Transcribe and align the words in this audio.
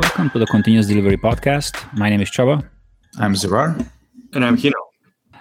Welcome 0.00 0.30
to 0.30 0.38
the 0.38 0.46
Continuous 0.46 0.86
Delivery 0.86 1.16
Podcast. 1.16 1.74
My 1.98 2.08
name 2.08 2.20
is 2.20 2.30
Csaba. 2.30 2.64
I'm 3.18 3.34
Zarar. 3.34 3.84
And 4.32 4.44
I'm 4.44 4.56
Gino. 4.56 4.76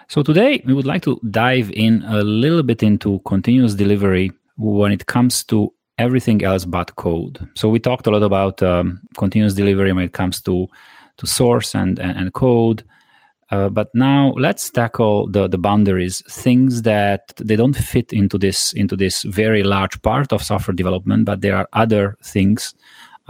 So 0.07 0.23
today 0.23 0.63
we 0.65 0.73
would 0.73 0.87
like 0.87 1.03
to 1.03 1.19
dive 1.29 1.69
in 1.73 2.01
a 2.07 2.23
little 2.23 2.63
bit 2.63 2.81
into 2.81 3.19
continuous 3.19 3.75
delivery 3.75 4.31
when 4.57 4.91
it 4.91 5.05
comes 5.05 5.43
to 5.43 5.71
everything 5.99 6.43
else 6.43 6.65
but 6.65 6.95
code. 6.95 7.47
So 7.53 7.69
we 7.69 7.77
talked 7.77 8.07
a 8.07 8.09
lot 8.09 8.23
about 8.23 8.63
um, 8.63 8.99
continuous 9.15 9.53
delivery 9.53 9.93
when 9.93 10.05
it 10.05 10.13
comes 10.13 10.41
to 10.41 10.67
to 11.17 11.27
source 11.27 11.75
and 11.75 11.99
and, 11.99 12.17
and 12.17 12.33
code. 12.33 12.83
Uh, 13.51 13.69
but 13.69 13.93
now 13.93 14.33
let's 14.37 14.71
tackle 14.71 15.27
the, 15.27 15.47
the 15.47 15.59
boundaries, 15.59 16.23
things 16.29 16.81
that 16.81 17.31
they 17.37 17.55
don't 17.55 17.75
fit 17.75 18.11
into 18.11 18.39
this 18.39 18.73
into 18.73 18.95
this 18.95 19.21
very 19.21 19.61
large 19.61 20.01
part 20.01 20.33
of 20.33 20.41
software 20.41 20.73
development, 20.73 21.25
but 21.25 21.41
there 21.41 21.55
are 21.55 21.69
other 21.73 22.17
things 22.23 22.73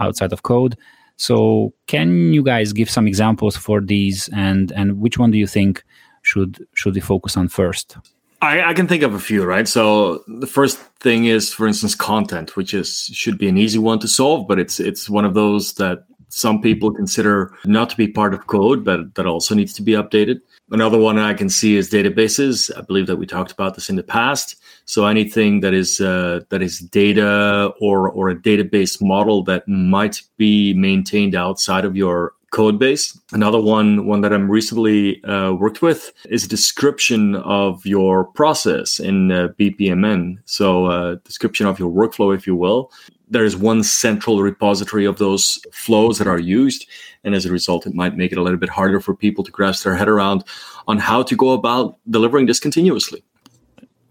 outside 0.00 0.32
of 0.32 0.42
code. 0.42 0.74
So 1.18 1.74
can 1.86 2.32
you 2.32 2.42
guys 2.42 2.72
give 2.72 2.88
some 2.88 3.06
examples 3.06 3.56
for 3.56 3.80
these 3.80 4.28
and 4.32 4.72
and 4.72 5.00
which 5.00 5.18
one 5.18 5.30
do 5.30 5.38
you 5.38 5.46
think 5.46 5.84
should 6.22 6.66
should 6.74 6.94
we 6.94 7.00
focus 7.00 7.36
on 7.36 7.48
first? 7.48 7.96
I, 8.40 8.70
I, 8.70 8.74
can 8.74 8.86
think 8.86 9.02
of 9.02 9.14
a 9.14 9.18
few, 9.18 9.44
right? 9.44 9.66
So 9.66 10.22
the 10.28 10.46
first 10.46 10.78
thing 11.00 11.24
is, 11.24 11.52
for 11.52 11.66
instance, 11.66 11.96
content, 11.96 12.54
which 12.56 12.72
is 12.72 13.10
should 13.12 13.36
be 13.36 13.48
an 13.48 13.58
easy 13.58 13.80
one 13.80 13.98
to 13.98 14.06
solve, 14.06 14.46
but 14.46 14.60
it's 14.60 14.78
it's 14.78 15.10
one 15.10 15.24
of 15.24 15.34
those 15.34 15.74
that 15.74 16.04
some 16.28 16.60
people 16.60 16.92
consider 16.92 17.54
not 17.64 17.90
to 17.90 17.96
be 17.96 18.08
part 18.08 18.34
of 18.34 18.46
code, 18.46 18.84
but 18.84 19.14
that 19.14 19.26
also 19.26 19.54
needs 19.54 19.72
to 19.74 19.82
be 19.82 19.92
updated. 19.92 20.40
Another 20.70 20.98
one 20.98 21.18
I 21.18 21.32
can 21.32 21.48
see 21.48 21.76
is 21.76 21.90
databases. 21.90 22.70
I 22.76 22.82
believe 22.82 23.06
that 23.06 23.16
we 23.16 23.26
talked 23.26 23.52
about 23.52 23.74
this 23.74 23.88
in 23.88 23.96
the 23.96 24.02
past. 24.02 24.56
So 24.84 25.06
anything 25.06 25.60
that 25.60 25.72
is 25.72 26.00
uh, 26.00 26.40
that 26.50 26.62
is 26.62 26.80
data 26.80 27.72
or 27.80 28.10
or 28.10 28.28
a 28.28 28.36
database 28.36 29.00
model 29.02 29.42
that 29.44 29.66
might 29.66 30.22
be 30.36 30.74
maintained 30.74 31.34
outside 31.34 31.84
of 31.84 31.96
your 31.96 32.34
code 32.50 32.78
base. 32.78 33.18
Another 33.32 33.60
one, 33.60 34.06
one 34.06 34.20
that 34.22 34.32
I'm 34.32 34.50
recently 34.50 35.22
uh, 35.24 35.52
worked 35.52 35.82
with, 35.82 36.12
is 36.28 36.44
a 36.44 36.48
description 36.48 37.36
of 37.36 37.84
your 37.84 38.24
process 38.24 38.98
in 38.98 39.30
uh, 39.30 39.48
BPMN. 39.58 40.38
So, 40.44 40.86
uh, 40.86 41.16
description 41.24 41.66
of 41.66 41.78
your 41.78 41.90
workflow, 41.90 42.34
if 42.34 42.46
you 42.46 42.56
will. 42.56 42.90
There 43.30 43.44
is 43.44 43.56
one 43.56 43.82
central 43.82 44.40
repository 44.40 45.04
of 45.04 45.18
those 45.18 45.58
flows 45.72 46.16
that 46.16 46.26
are 46.26 46.38
used, 46.38 46.88
and 47.24 47.34
as 47.34 47.44
a 47.44 47.52
result, 47.52 47.86
it 47.86 47.94
might 47.94 48.16
make 48.16 48.32
it 48.32 48.38
a 48.38 48.42
little 48.42 48.58
bit 48.58 48.70
harder 48.70 49.00
for 49.00 49.14
people 49.14 49.44
to 49.44 49.50
grasp 49.50 49.84
their 49.84 49.94
head 49.94 50.08
around 50.08 50.44
on 50.86 50.98
how 50.98 51.22
to 51.22 51.36
go 51.36 51.50
about 51.50 51.98
delivering 52.08 52.46
this 52.46 52.58
continuously. 52.58 53.22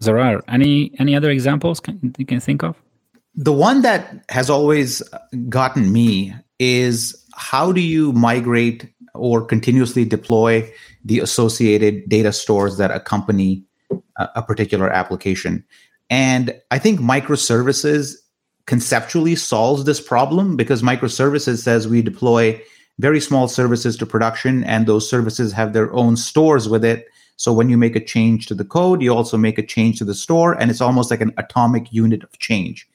There 0.00 0.20
are 0.20 0.44
any 0.46 0.92
any 1.00 1.16
other 1.16 1.30
examples 1.30 1.80
can, 1.80 2.14
you 2.16 2.24
can 2.24 2.38
think 2.38 2.62
of? 2.62 2.76
The 3.34 3.52
one 3.52 3.82
that 3.82 4.24
has 4.28 4.48
always 4.48 5.02
gotten 5.48 5.92
me 5.92 6.34
is 6.58 7.14
how 7.34 7.72
do 7.72 7.80
you 7.80 8.12
migrate 8.12 8.92
or 9.14 9.44
continuously 9.44 10.04
deploy 10.04 10.70
the 11.04 11.20
associated 11.20 12.08
data 12.08 12.32
stores 12.32 12.76
that 12.76 12.90
accompany 12.90 13.64
a, 14.16 14.28
a 14.36 14.42
particular 14.42 14.90
application? 14.90 15.64
And 16.10 16.60
I 16.70 16.78
think 16.78 17.00
microservices 17.00 18.14
conceptually 18.66 19.34
solves 19.34 19.84
this 19.84 20.00
problem 20.00 20.56
because 20.56 20.82
microservices 20.82 21.58
says 21.58 21.88
we 21.88 22.02
deploy 22.02 22.60
very 22.98 23.20
small 23.20 23.48
services 23.48 23.96
to 23.96 24.06
production 24.06 24.64
and 24.64 24.86
those 24.86 25.08
services 25.08 25.52
have 25.52 25.72
their 25.72 25.92
own 25.94 26.16
stores 26.16 26.68
with 26.68 26.84
it. 26.84 27.06
So 27.36 27.52
when 27.52 27.68
you 27.68 27.78
make 27.78 27.94
a 27.94 28.04
change 28.04 28.46
to 28.46 28.54
the 28.54 28.64
code, 28.64 29.00
you 29.00 29.14
also 29.14 29.36
make 29.36 29.58
a 29.58 29.66
change 29.66 29.98
to 29.98 30.04
the 30.04 30.14
store 30.14 30.52
and 30.52 30.70
it's 30.70 30.80
almost 30.80 31.10
like 31.10 31.20
an 31.20 31.32
atomic 31.38 31.92
unit 31.92 32.24
of 32.24 32.38
change. 32.38 32.88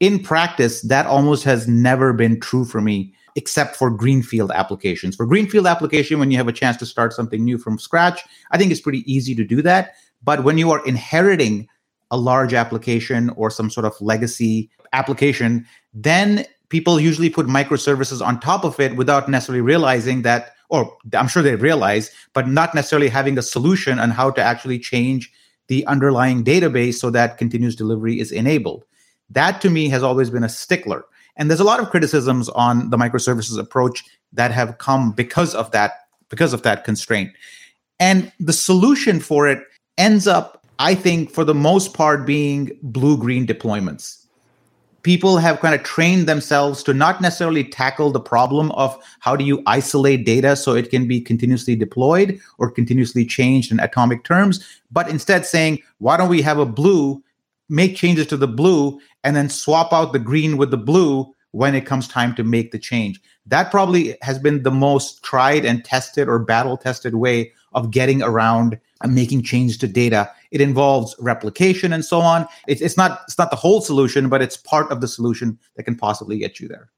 In 0.00 0.22
practice, 0.22 0.82
that 0.82 1.06
almost 1.06 1.44
has 1.44 1.66
never 1.66 2.12
been 2.12 2.38
true 2.40 2.64
for 2.64 2.80
me 2.80 3.14
except 3.34 3.76
for 3.76 3.90
greenfield 3.90 4.50
applications. 4.50 5.14
For 5.14 5.26
greenfield 5.26 5.66
application, 5.66 6.18
when 6.18 6.30
you 6.30 6.38
have 6.38 6.48
a 6.48 6.52
chance 6.52 6.76
to 6.78 6.86
start 6.86 7.12
something 7.12 7.44
new 7.44 7.58
from 7.58 7.78
scratch, 7.78 8.22
I 8.50 8.58
think 8.58 8.72
it's 8.72 8.80
pretty 8.80 9.10
easy 9.10 9.34
to 9.34 9.44
do 9.44 9.60
that. 9.62 9.94
But 10.24 10.42
when 10.42 10.58
you 10.58 10.70
are 10.70 10.84
inheriting 10.86 11.68
a 12.10 12.16
large 12.16 12.54
application 12.54 13.30
or 13.30 13.50
some 13.50 13.68
sort 13.68 13.84
of 13.84 13.94
legacy 14.00 14.70
application, 14.92 15.66
then 15.92 16.46
people 16.68 16.98
usually 16.98 17.30
put 17.30 17.46
microservices 17.46 18.24
on 18.24 18.40
top 18.40 18.64
of 18.64 18.80
it 18.80 18.96
without 18.96 19.28
necessarily 19.28 19.60
realizing 19.60 20.22
that, 20.22 20.52
or 20.70 20.96
I'm 21.14 21.28
sure 21.28 21.42
they 21.42 21.56
realize, 21.56 22.10
but 22.32 22.48
not 22.48 22.74
necessarily 22.74 23.08
having 23.08 23.38
a 23.38 23.42
solution 23.42 23.98
on 23.98 24.10
how 24.10 24.30
to 24.30 24.42
actually 24.42 24.78
change 24.78 25.30
the 25.68 25.86
underlying 25.86 26.44
database 26.44 26.94
so 26.94 27.10
that 27.10 27.38
continuous 27.38 27.74
delivery 27.74 28.18
is 28.18 28.32
enabled. 28.32 28.84
That 29.30 29.60
to 29.62 29.70
me 29.70 29.88
has 29.88 30.02
always 30.02 30.30
been 30.30 30.44
a 30.44 30.48
stickler. 30.48 31.04
And 31.36 31.50
there's 31.50 31.60
a 31.60 31.64
lot 31.64 31.80
of 31.80 31.90
criticisms 31.90 32.48
on 32.50 32.90
the 32.90 32.96
microservices 32.96 33.58
approach 33.58 34.04
that 34.32 34.50
have 34.52 34.78
come 34.78 35.12
because 35.12 35.54
of 35.54 35.70
that 35.72 35.92
because 36.28 36.52
of 36.52 36.62
that 36.62 36.84
constraint. 36.84 37.30
And 38.00 38.32
the 38.40 38.52
solution 38.52 39.20
for 39.20 39.48
it 39.48 39.62
ends 39.96 40.26
up 40.26 40.56
I 40.78 40.94
think 40.94 41.30
for 41.30 41.44
the 41.44 41.54
most 41.54 41.94
part 41.94 42.26
being 42.26 42.70
blue 42.82 43.16
green 43.16 43.46
deployments. 43.46 44.22
People 45.02 45.38
have 45.38 45.60
kind 45.60 45.74
of 45.74 45.84
trained 45.84 46.26
themselves 46.26 46.82
to 46.82 46.92
not 46.92 47.20
necessarily 47.20 47.62
tackle 47.62 48.10
the 48.10 48.20
problem 48.20 48.72
of 48.72 48.98
how 49.20 49.36
do 49.36 49.44
you 49.44 49.62
isolate 49.66 50.26
data 50.26 50.56
so 50.56 50.74
it 50.74 50.90
can 50.90 51.06
be 51.06 51.20
continuously 51.20 51.76
deployed 51.76 52.40
or 52.58 52.70
continuously 52.70 53.24
changed 53.24 53.70
in 53.70 53.78
atomic 53.78 54.24
terms, 54.24 54.64
but 54.90 55.08
instead 55.08 55.46
saying, 55.46 55.80
why 55.98 56.16
don't 56.16 56.28
we 56.28 56.42
have 56.42 56.58
a 56.58 56.66
blue 56.66 57.22
make 57.68 57.96
changes 57.96 58.26
to 58.28 58.36
the 58.36 58.48
blue 58.48 59.00
and 59.24 59.34
then 59.34 59.48
swap 59.48 59.92
out 59.92 60.12
the 60.12 60.18
green 60.18 60.56
with 60.56 60.70
the 60.70 60.76
blue 60.76 61.32
when 61.52 61.74
it 61.74 61.86
comes 61.86 62.06
time 62.06 62.34
to 62.34 62.44
make 62.44 62.70
the 62.70 62.78
change. 62.78 63.20
That 63.46 63.70
probably 63.70 64.16
has 64.22 64.38
been 64.38 64.62
the 64.62 64.70
most 64.70 65.22
tried 65.22 65.64
and 65.64 65.84
tested 65.84 66.28
or 66.28 66.38
battle 66.38 66.76
tested 66.76 67.14
way 67.14 67.52
of 67.72 67.90
getting 67.90 68.22
around 68.22 68.78
making 69.06 69.42
changes 69.42 69.76
to 69.78 69.88
data. 69.88 70.30
It 70.50 70.60
involves 70.60 71.14
replication 71.18 71.92
and 71.92 72.04
so 72.04 72.20
on. 72.20 72.46
It's, 72.66 72.80
it's 72.80 72.96
not 72.96 73.20
it's 73.24 73.38
not 73.38 73.50
the 73.50 73.56
whole 73.56 73.80
solution, 73.80 74.28
but 74.28 74.42
it's 74.42 74.56
part 74.56 74.90
of 74.90 75.00
the 75.00 75.08
solution 75.08 75.58
that 75.76 75.84
can 75.84 75.96
possibly 75.96 76.38
get 76.38 76.60
you 76.60 76.68
there. 76.68 76.90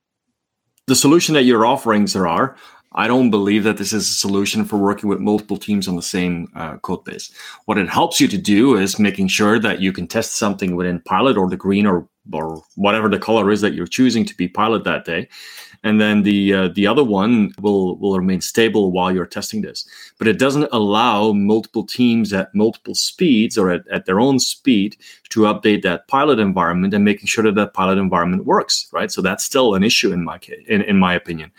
The 0.87 0.97
solution 0.97 1.35
that 1.35 1.43
you're 1.43 1.67
offering, 1.67 2.07
Zarar, 2.07 2.57
I 2.93 3.07
don't 3.07 3.31
believe 3.31 3.65
that 3.65 3.77
this 3.77 3.93
is 3.93 4.09
a 4.09 4.15
solution 4.15 4.65
for 4.65 4.79
working 4.79 5.09
with 5.09 5.21
multiple 5.21 5.59
teams 5.59 5.89
on 5.89 5.97
the 5.97 6.03
same 6.03 6.51
uh, 6.55 6.79
code 6.79 7.05
base. 7.05 7.31
What 7.67 7.79
it 7.79 7.89
helps 7.89 8.21
you 8.21 8.29
to 8.29 8.39
do 8.39 8.77
is 8.77 8.99
making 8.99 9.29
sure 9.29 9.59
that 9.59 9.81
you 9.81 9.93
can 9.93 10.07
test 10.07 10.39
something 10.39 10.75
within 10.75 11.01
pilot 11.01 11.37
or 11.37 11.49
the 11.49 11.57
green 11.57 11.87
or 11.87 12.09
or 12.33 12.63
whatever 12.75 13.09
the 13.09 13.19
color 13.19 13.51
is 13.51 13.63
that 13.63 13.73
you're 13.73 13.87
choosing 13.87 14.23
to 14.23 14.37
be 14.37 14.49
pilot 14.49 14.85
that 14.85 15.07
day, 15.07 15.27
and 15.83 15.99
then 16.01 16.23
the 16.23 16.53
uh, 16.53 16.69
the 16.69 16.87
other 16.87 17.05
one 17.05 17.53
will 17.61 17.97
will 17.99 18.19
remain 18.19 18.41
stable 18.41 18.93
while 18.93 19.13
you're 19.13 19.27
testing 19.27 19.63
this. 19.63 19.87
But 20.19 20.29
it 20.29 20.39
doesn't 20.39 20.69
allow 20.73 21.33
multiple 21.33 21.85
teams 21.85 22.33
at 22.33 22.55
multiple 22.55 22.95
speeds 22.95 23.57
or 23.57 23.71
at, 23.71 23.87
at 23.89 24.07
their 24.07 24.21
own 24.21 24.39
speed 24.39 24.97
to 25.31 25.41
update 25.41 25.83
that 25.83 26.09
pilot 26.09 26.39
environment 26.39 26.95
and 26.95 27.05
making 27.05 27.27
sure 27.27 27.45
that 27.45 27.55
that 27.55 27.75
pilot 27.75 27.99
environment 27.99 28.45
works. 28.45 28.89
Right, 28.93 29.11
so 29.11 29.23
that's 29.23 29.45
still 29.45 29.75
an 29.75 29.83
issue 29.83 30.13
in 30.13 30.25
my 30.25 30.39
case, 30.39 30.65
in, 30.69 30.83
in 30.83 30.99
my 30.99 31.15
opinion. 31.15 31.51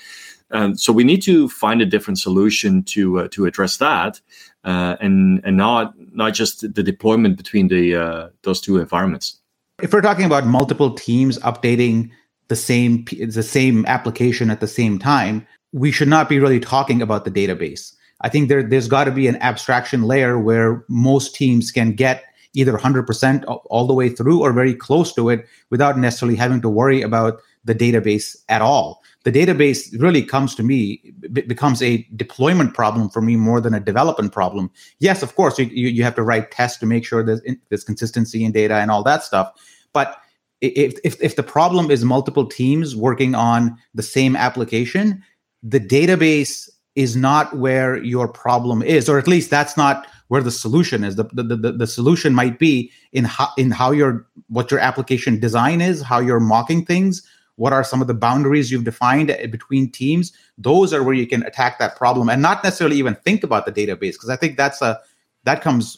Um, 0.52 0.76
so 0.76 0.92
we 0.92 1.04
need 1.04 1.22
to 1.24 1.48
find 1.50 1.82
a 1.82 1.86
different 1.86 2.20
solution 2.20 2.84
to 2.84 3.20
uh, 3.20 3.28
to 3.32 3.46
address 3.46 3.78
that, 3.78 4.20
uh, 4.64 4.96
and 5.00 5.42
and 5.44 5.58
not 5.58 5.94
not 6.14 6.34
just 6.34 6.74
the 6.74 6.84
deployment 6.84 7.38
between 7.38 7.68
the 7.68 7.96
uh, 7.96 8.30
those 8.44 8.60
two 8.60 8.78
environments. 8.78 9.38
If 9.82 9.94
we're 9.94 10.02
talking 10.02 10.26
about 10.26 10.46
multiple 10.46 10.94
teams 10.94 11.38
updating 11.40 12.10
the 12.48 12.56
same 12.56 13.06
the 13.06 13.44
same 13.44 13.86
application 13.86 14.50
at 14.50 14.60
the 14.60 14.68
same 14.68 14.98
time, 14.98 15.46
we 15.72 15.92
should 15.92 16.08
not 16.08 16.28
be 16.28 16.40
really 16.40 16.60
talking 16.60 17.02
about 17.02 17.26
the 17.26 17.32
database. 17.32 17.94
I 18.22 18.30
think 18.30 18.50
there 18.50 18.64
there's 18.64 18.88
got 18.88 19.06
to 19.06 19.12
be 19.12 19.28
an 19.28 19.38
abstraction 19.38 20.04
layer 20.04 20.40
where 20.40 20.84
most 20.90 21.36
teams 21.36 21.72
can 21.72 21.94
get 21.94 22.24
either 22.54 22.74
100% 22.74 23.44
all 23.66 23.86
the 23.86 23.94
way 23.94 24.10
through 24.10 24.42
or 24.42 24.52
very 24.52 24.74
close 24.74 25.14
to 25.14 25.30
it 25.30 25.46
without 25.70 26.00
necessarily 26.00 26.36
having 26.36 26.62
to 26.62 26.70
worry 26.70 27.02
about 27.02 27.42
the 27.66 27.76
database 27.76 28.36
at 28.48 28.62
all. 28.62 29.02
The 29.24 29.32
database 29.32 30.00
really 30.00 30.24
comes 30.24 30.56
to 30.56 30.64
me 30.64 31.02
b- 31.32 31.42
becomes 31.42 31.82
a 31.82 32.08
deployment 32.16 32.74
problem 32.74 33.10
for 33.10 33.22
me 33.22 33.36
more 33.36 33.60
than 33.60 33.74
a 33.74 33.80
development 33.80 34.32
problem. 34.32 34.72
Yes 35.00 35.22
of 35.22 35.36
course 35.36 35.60
you, 35.60 35.66
you, 35.66 36.04
have 36.04 36.16
to 36.16 36.24
write 36.24 36.52
tests 36.52 36.78
to 36.80 36.86
make 36.86 37.06
sure 37.06 37.24
there's, 37.24 37.42
in, 37.42 37.60
there's 37.70 37.84
consistency 37.84 38.44
in 38.46 38.52
data 38.52 38.76
and 38.76 38.90
all 38.90 39.04
that 39.04 39.24
stuff. 39.24 39.52
But 39.94 40.18
if, 40.62 40.98
if, 41.04 41.22
if 41.22 41.36
the 41.36 41.44
problem 41.44 41.92
is 41.92 42.04
multiple 42.04 42.46
teams 42.46 42.96
working 42.96 43.36
on 43.36 43.78
the 43.94 44.04
same 44.04 44.36
application 44.36 45.24
the 45.64 45.80
database 45.80 46.70
is 46.96 47.16
not 47.16 47.58
where 47.58 48.02
your 48.04 48.28
problem 48.28 48.82
is 48.82 49.10
or 49.10 49.20
at 49.20 49.28
least 49.28 49.50
that's 49.50 49.76
not 49.76 50.08
where 50.30 50.42
the 50.44 50.52
solution 50.52 51.04
is. 51.04 51.16
The, 51.16 51.24
the, 51.34 51.44
the, 51.44 51.72
the 51.72 51.88
solution 51.88 52.34
might 52.34 52.60
be 52.60 52.92
in 53.14 53.26
how 53.26 53.50
in 53.58 53.72
how 53.72 53.92
your 53.92 54.28
what 54.48 54.72
your 54.72 54.80
application 54.80 55.40
design 55.40 55.82
is 55.82 56.02
how 56.02 56.20
you're 56.20 56.40
mocking 56.40 56.86
things 56.86 57.28
what 57.60 57.74
are 57.74 57.84
some 57.84 58.02
of 58.02 58.08
the 58.08 58.14
boundaries 58.14 58.72
you've 58.72 58.86
defined 58.86 59.28
between 59.52 59.92
teams 59.92 60.32
those 60.58 60.94
are 60.94 61.04
where 61.04 61.14
you 61.14 61.28
can 61.28 61.44
attack 61.44 61.78
that 61.80 61.96
problem 61.96 62.30
and 62.30 62.42
not 62.42 62.64
necessarily 62.64 62.96
even 62.96 63.16
think 63.16 63.44
about 63.44 63.66
the 63.66 63.72
database 63.72 64.14
because 64.14 64.30
i 64.30 64.36
think 64.36 64.58
that's 64.58 64.82
a 64.82 65.00
that 65.44 65.62
comes 65.62 65.98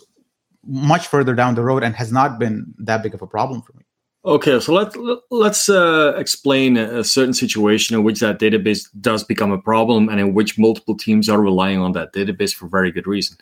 much 0.66 1.08
further 1.08 1.34
down 1.34 1.56
the 1.56 1.63
road 1.63 1.84
and 1.84 1.96
has 1.96 2.12
not 2.12 2.40
been 2.40 2.74
that 2.78 3.02
big 3.04 3.13
of 3.13 3.22
a 3.22 3.28
problem 3.28 3.62
for 3.62 3.74
me 3.74 3.84
Okay, 4.24 4.60
so 4.60 4.72
let's 4.72 4.96
let's 5.31 5.68
uh, 5.68 6.13
explain 6.16 6.78
a 6.78 7.04
certain 7.04 7.34
situation 7.34 7.96
in 7.96 8.04
which 8.04 8.19
that 8.19 8.38
database 8.38 8.88
does 9.00 9.24
become 9.24 9.52
a 9.52 9.57
problem 9.57 10.10
and 10.10 10.19
in 10.19 10.36
which 10.36 10.60
multiple 10.60 10.96
teams 10.96 11.28
are 11.28 11.42
relying 11.42 11.80
on 11.80 11.94
that 11.94 12.14
database 12.14 12.54
for 12.54 12.68
very 12.68 12.92
good 12.92 13.07
reason. 13.07 13.36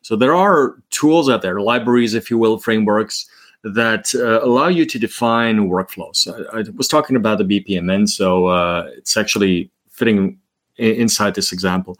So 0.00 0.16
there 0.16 0.34
are 0.34 0.76
tools 0.88 1.28
out 1.28 1.42
there, 1.42 1.60
libraries, 1.60 2.14
if 2.14 2.30
you 2.30 2.38
will, 2.38 2.58
frameworks 2.58 3.28
that 3.64 4.14
uh, 4.14 4.44
allow 4.44 4.68
you 4.68 4.84
to 4.86 4.98
define 4.98 5.68
workflows. 5.68 6.28
I, 6.28 6.58
I, 6.58 6.64
was 6.74 6.88
talking 6.88 7.16
about 7.16 7.38
the 7.38 7.44
BPMN, 7.44 8.08
so 8.08 8.46
uh, 8.46 8.88
it's 8.96 9.16
actually 9.16 9.70
fitting 9.90 10.38
inside 10.76 11.34
this 11.34 11.52
example. 11.52 11.98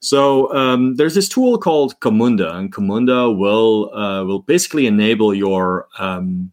So 0.00 0.54
um, 0.54 0.94
there's 0.96 1.14
this 1.14 1.28
tool 1.28 1.58
called 1.58 1.98
Camunda, 2.00 2.54
and 2.54 2.72
Camunda 2.72 3.36
will 3.36 3.92
uh, 3.94 4.24
will 4.24 4.40
basically 4.40 4.86
enable 4.86 5.34
your 5.34 5.88
um, 5.98 6.52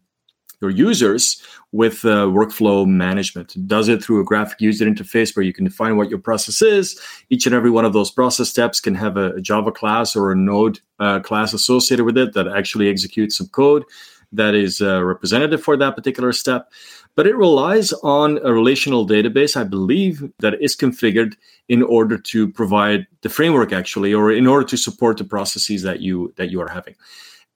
your 0.60 0.70
users 0.70 1.42
with 1.72 2.04
uh, 2.04 2.24
workflow 2.26 2.86
management. 2.86 3.54
It 3.54 3.68
does 3.68 3.88
it 3.88 4.02
through 4.02 4.20
a 4.20 4.24
graphic 4.24 4.60
user 4.60 4.86
interface 4.86 5.36
where 5.36 5.44
you 5.44 5.52
can 5.52 5.64
define 5.64 5.96
what 5.96 6.08
your 6.08 6.18
process 6.18 6.62
is. 6.62 6.98
Each 7.28 7.44
and 7.44 7.54
every 7.54 7.70
one 7.70 7.84
of 7.84 7.92
those 7.92 8.10
process 8.10 8.48
steps 8.48 8.80
can 8.80 8.94
have 8.94 9.16
a, 9.18 9.32
a 9.32 9.40
Java 9.40 9.70
class 9.70 10.16
or 10.16 10.32
a 10.32 10.36
Node 10.36 10.80
uh, 10.98 11.20
class 11.20 11.52
associated 11.52 12.04
with 12.04 12.16
it 12.16 12.32
that 12.32 12.48
actually 12.48 12.88
executes 12.88 13.36
some 13.36 13.48
code 13.48 13.84
that 14.32 14.54
is 14.54 14.80
uh, 14.80 15.02
representative 15.04 15.62
for 15.62 15.76
that 15.76 15.96
particular 15.96 16.32
step. 16.32 16.70
But 17.14 17.26
it 17.26 17.36
relies 17.36 17.92
on 18.02 18.38
a 18.44 18.52
relational 18.52 19.06
database, 19.06 19.56
I 19.56 19.64
believe, 19.64 20.22
that 20.40 20.60
is 20.60 20.76
configured 20.76 21.34
in 21.68 21.82
order 21.82 22.18
to 22.18 22.48
provide 22.52 23.06
the 23.22 23.30
framework 23.30 23.72
actually, 23.72 24.12
or 24.12 24.30
in 24.30 24.46
order 24.46 24.66
to 24.66 24.76
support 24.76 25.16
the 25.16 25.24
processes 25.24 25.82
that 25.82 26.00
you 26.00 26.32
that 26.36 26.50
you 26.50 26.60
are 26.60 26.68
having. 26.68 26.94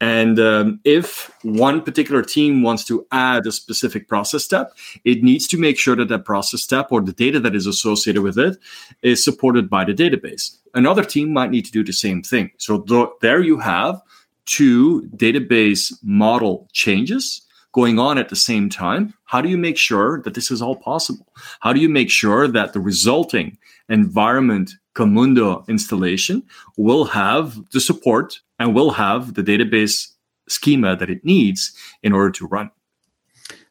And 0.00 0.40
um, 0.40 0.80
if 0.84 1.30
one 1.42 1.82
particular 1.82 2.22
team 2.22 2.62
wants 2.62 2.84
to 2.84 3.06
add 3.12 3.46
a 3.46 3.52
specific 3.52 4.08
process 4.08 4.42
step, 4.42 4.72
it 5.04 5.22
needs 5.22 5.46
to 5.48 5.58
make 5.58 5.78
sure 5.78 5.94
that 5.94 6.08
that 6.08 6.24
process 6.24 6.62
step 6.62 6.88
or 6.90 7.02
the 7.02 7.12
data 7.12 7.38
that 7.40 7.54
is 7.54 7.66
associated 7.66 8.22
with 8.22 8.38
it 8.38 8.56
is 9.02 9.22
supported 9.22 9.68
by 9.68 9.84
the 9.84 9.92
database. 9.92 10.56
Another 10.72 11.04
team 11.04 11.34
might 11.34 11.50
need 11.50 11.66
to 11.66 11.72
do 11.72 11.84
the 11.84 11.92
same 11.92 12.22
thing. 12.22 12.50
So 12.56 12.80
th- 12.80 13.08
there 13.20 13.42
you 13.42 13.58
have 13.58 14.00
two 14.46 15.02
database 15.16 15.92
model 16.02 16.68
changes 16.72 17.42
going 17.72 17.98
on 17.98 18.18
at 18.18 18.28
the 18.28 18.36
same 18.36 18.68
time. 18.68 19.14
How 19.24 19.40
do 19.40 19.48
you 19.48 19.58
make 19.58 19.78
sure 19.78 20.20
that 20.22 20.34
this 20.34 20.50
is 20.50 20.60
all 20.60 20.76
possible? 20.76 21.26
How 21.60 21.72
do 21.72 21.80
you 21.80 21.88
make 21.88 22.10
sure 22.10 22.48
that 22.48 22.72
the 22.72 22.80
resulting 22.80 23.58
environment 23.88 24.72
Camunda 24.94 25.66
installation 25.68 26.42
will 26.76 27.04
have 27.04 27.58
the 27.70 27.80
support 27.80 28.40
and 28.58 28.74
will 28.74 28.90
have 28.90 29.34
the 29.34 29.42
database 29.42 30.08
schema 30.48 30.96
that 30.96 31.10
it 31.10 31.24
needs 31.24 31.72
in 32.02 32.12
order 32.12 32.30
to 32.32 32.46
run? 32.46 32.70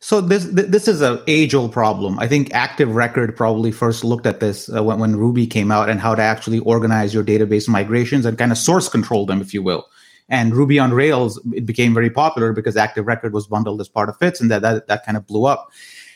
So 0.01 0.21
this 0.21 0.45
this 0.45 0.88
is 0.88 1.01
an 1.01 1.19
age 1.27 1.54
old 1.54 1.74
problem. 1.74 2.18
I 2.19 2.27
think 2.27 2.54
Active 2.54 2.95
Record 2.95 3.36
probably 3.36 3.71
first 3.71 4.06
looked 4.06 4.25
at 4.25 4.39
this 4.39 4.74
uh, 4.74 4.81
when, 4.81 5.00
when 5.00 5.16
Ruby 5.18 5.45
came 5.45 5.71
out 5.71 5.89
and 5.89 6.00
how 6.00 6.16
to 6.16 6.21
actually 6.21 6.60
organize 6.60 7.13
your 7.13 7.24
database 7.24 7.68
migrations 7.68 8.25
and 8.25 8.38
kind 8.38 8.51
of 8.51 8.57
source 8.57 8.88
control 8.88 9.25
them, 9.25 9.42
if 9.42 9.54
you 9.54 9.62
will. 9.62 9.89
And 10.29 10.55
Ruby 10.55 10.79
on 10.79 10.93
Rails, 10.93 11.39
it 11.53 11.65
became 11.65 11.93
very 11.93 12.09
popular 12.09 12.53
because 12.53 12.77
Active 12.77 13.07
Record 13.07 13.33
was 13.33 13.47
bundled 13.47 13.81
as 13.81 13.89
part 13.89 14.09
of 14.09 14.17
FITS, 14.17 14.39
and 14.39 14.51
that 14.51 14.61
that, 14.61 14.87
that 14.87 15.05
kind 15.05 15.17
of 15.17 15.25
blew 15.25 15.45
up. 15.45 15.71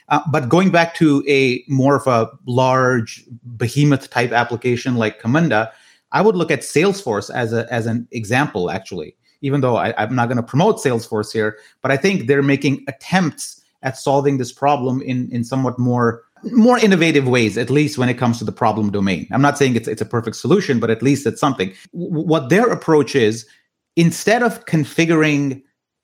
Uh, 0.10 0.22
but 0.32 0.50
going 0.50 0.70
back 0.70 0.94
to 0.96 1.24
a 1.28 1.64
more 1.68 1.96
of 1.96 2.08
a 2.08 2.30
large 2.46 3.24
behemoth 3.58 4.10
type 4.10 4.32
application 4.32 4.96
like 4.96 5.22
Camunda, 5.22 5.72
I 6.12 6.22
would 6.22 6.36
look 6.36 6.52
at 6.52 6.60
Salesforce 6.60 7.34
as 7.34 7.54
a 7.54 7.72
as 7.74 7.88
an 7.88 8.08
example. 8.12 8.70
Actually, 8.70 9.16
even 9.42 9.62
though 9.62 9.78
I, 9.78 9.94
I'm 9.98 10.16
not 10.16 10.28
going 10.28 10.38
to 10.38 10.44
promote 10.44 10.78
Salesforce 10.78 11.32
here, 11.32 11.58
but 11.82 11.92
I 11.92 11.98
think 11.98 12.28
they're 12.28 12.44
making 12.44 12.84
attempts 12.88 13.62
at 13.82 13.98
solving 13.98 14.38
this 14.38 14.52
problem 14.52 15.02
in 15.02 15.30
in 15.32 15.44
somewhat 15.44 15.80
more 15.80 16.24
more 16.52 16.78
innovative 16.78 17.28
ways, 17.28 17.58
at 17.58 17.70
least 17.70 17.98
when 17.98 18.10
it 18.10 18.16
comes 18.16 18.38
to 18.38 18.44
the 18.44 18.52
problem 18.52 18.92
domain. 18.92 19.28
I'm 19.32 19.42
not 19.42 19.58
saying 19.58 19.76
it's 19.76 19.88
it's 19.88 20.02
a 20.02 20.06
perfect 20.06 20.36
solution, 20.36 20.80
but 20.80 20.90
at 20.90 21.02
least 21.02 21.26
it's 21.26 21.40
something. 21.40 21.74
W- 21.94 22.28
what 22.28 22.50
their 22.50 22.68
approach 22.68 23.16
is 23.16 23.48
instead 23.96 24.44
of 24.44 24.66
configuring 24.66 25.62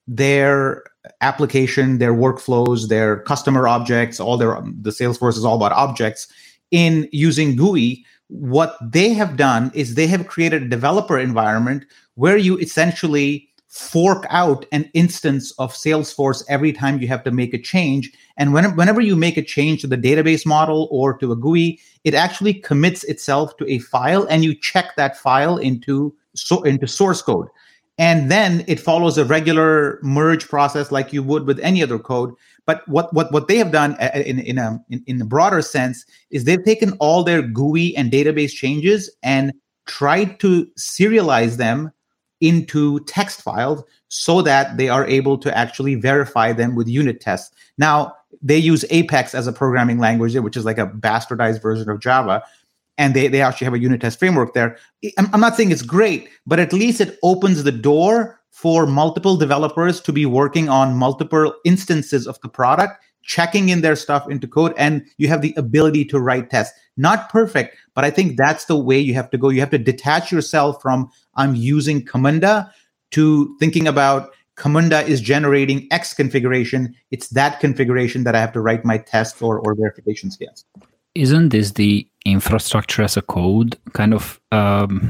their 0.08 0.84
application, 1.22 1.98
their 1.98 2.14
workflows, 2.14 2.90
their 2.90 3.20
customer 3.22 3.68
objects, 3.68 4.20
all 4.20 4.38
their 4.38 4.60
the 4.82 4.90
Salesforce 4.90 5.38
is 5.38 5.46
all 5.46 5.56
about 5.56 5.72
objects 5.72 6.28
in 6.72 7.08
using 7.12 7.56
GUI, 7.56 8.06
what 8.28 8.78
they 8.82 9.10
have 9.14 9.38
done 9.38 9.72
is 9.74 9.96
they 9.96 10.08
have 10.08 10.28
created 10.28 10.64
a 10.64 10.70
developer 10.70 11.18
environment 11.18 11.86
where 12.16 12.38
you 12.38 12.58
essentially 12.60 13.48
fork 13.68 14.26
out 14.30 14.66
an 14.72 14.90
instance 14.94 15.52
of 15.60 15.74
Salesforce 15.74 16.44
every 16.50 16.74
time 16.74 17.00
you 17.00 17.08
have 17.08 17.24
to 17.24 17.32
make 17.32 17.54
a 17.54 17.62
change. 17.62 18.12
And 18.38 18.52
when, 18.52 18.76
whenever 18.76 19.00
you 19.00 19.16
make 19.16 19.38
a 19.38 19.44
change 19.44 19.82
to 19.82 19.88
the 19.88 19.98
database 19.98 20.46
model 20.46 20.88
or 20.92 21.18
to 21.20 21.32
a 21.32 21.36
GUI, 21.36 21.80
it 22.04 22.16
actually 22.16 22.56
commits 22.56 23.04
itself 23.04 23.56
to 23.58 23.72
a 23.72 23.80
file 23.80 24.26
and 24.30 24.44
you 24.44 24.56
check 24.56 24.96
that 24.96 25.18
file 25.18 25.58
into, 25.58 26.16
so, 26.36 26.64
into 26.64 26.88
source 26.88 27.22
code 27.22 27.48
and 28.00 28.32
then 28.32 28.64
it 28.66 28.80
follows 28.80 29.18
a 29.18 29.26
regular 29.26 30.00
merge 30.02 30.48
process 30.48 30.92
like 30.92 31.14
you 31.14 31.22
would 31.22 31.46
with 31.46 31.60
any 31.60 31.84
other 31.84 32.00
code 32.00 32.34
but 32.66 32.88
what 32.88 33.12
what 33.14 33.32
what 33.32 33.48
they 33.48 33.58
have 33.58 33.72
done 33.72 33.96
uh, 34.00 34.12
in 34.14 34.40
in 34.40 34.58
a 34.58 34.80
in, 34.90 35.04
in 35.08 35.22
a 35.22 35.26
broader 35.26 35.62
sense 35.62 36.06
is 36.30 36.44
they've 36.44 36.64
taken 36.64 36.94
all 37.00 37.24
their 37.24 37.42
GUI 37.42 37.96
and 37.96 38.12
database 38.12 38.52
changes 38.52 39.10
and 39.24 39.54
tried 39.88 40.40
to 40.40 40.68
serialize 40.78 41.58
them 41.58 41.92
into 42.42 43.00
text 43.06 43.42
files 43.42 43.84
so 44.10 44.44
that 44.44 44.78
they 44.78 44.88
are 44.88 45.06
able 45.08 45.36
to 45.38 45.56
actually 45.58 45.96
verify 45.96 46.54
them 46.54 46.76
with 46.76 46.88
unit 46.88 47.20
tests. 47.20 47.54
Now, 47.80 48.14
they 48.42 48.58
use 48.58 48.86
Apex 48.92 49.34
as 49.34 49.48
a 49.48 49.52
programming 49.52 49.98
language, 49.98 50.36
which 50.36 50.56
is 50.56 50.64
like 50.64 50.78
a 50.78 50.88
bastardized 50.88 51.62
version 51.62 51.90
of 51.90 52.00
Java 52.00 52.44
and 53.00 53.16
they, 53.16 53.30
they 53.30 53.42
actually 53.42 53.66
have 53.66 53.74
a 53.74 53.80
unit 53.80 54.02
test 54.02 54.20
framework 54.20 54.54
there. 54.54 54.78
I'm, 55.18 55.30
I'm 55.34 55.40
not 55.40 55.56
saying 55.56 55.72
it's 55.72 55.82
great, 55.82 56.30
but 56.46 56.60
at 56.60 56.74
least 56.74 57.02
it 57.02 57.18
opens 57.24 57.64
the 57.64 57.72
door 57.72 58.40
for 58.52 58.86
multiple 58.86 59.38
developers 59.38 60.02
to 60.02 60.12
be 60.12 60.26
working 60.26 60.68
on 60.68 60.98
multiple 60.98 61.56
instances 61.64 62.28
of 62.28 62.40
the 62.42 62.50
product, 62.50 63.02
checking 63.24 63.70
in 63.70 63.82
their 63.82 63.96
stuff 63.96 64.30
into 64.30 64.48
code, 64.48 64.74
and 64.78 65.06
you 65.18 65.30
have 65.30 65.42
the 65.42 65.54
ability 65.56 66.04
to 66.04 66.20
write 66.20 66.50
tests. 66.50 66.78
Not 66.98 67.30
perfect, 67.30 67.78
but 67.96 68.04
I 68.04 68.12
think 68.12 68.36
that's 68.36 68.66
the 68.66 68.78
way 68.78 69.00
you 69.00 69.14
have 69.14 69.30
to 69.32 69.38
go. 69.38 69.48
You 69.48 69.62
have 69.62 69.70
to 69.72 69.78
detach 69.78 70.30
yourself 70.30 70.82
from 70.82 71.10
I'm 71.36 71.56
using 71.56 72.04
Camunda 72.04 72.70
to 73.12 73.56
thinking 73.60 73.88
about 73.88 74.34
Camunda 74.58 75.08
is 75.08 75.22
generating 75.22 75.88
X 75.90 76.14
configuration. 76.14 76.94
It's 77.12 77.30
that 77.30 77.62
configuration 77.62 78.26
that 78.26 78.36
I 78.36 78.42
have 78.42 78.52
to 78.52 78.60
write 78.60 78.84
my 78.84 78.98
tests 78.98 79.42
or, 79.42 79.58
or 79.60 79.74
verifications 79.74 80.36
against. 80.36 80.66
Isn't 81.16 81.50
this 81.50 81.72
the 81.72 82.08
infrastructure 82.26 83.02
as 83.02 83.18
a 83.18 83.22
code 83.22 83.78
kind 83.94 84.14
of 84.14 84.40
um, 84.52 85.02